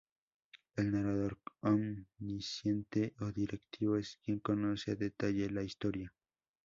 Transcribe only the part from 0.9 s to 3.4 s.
narrador omnisciente o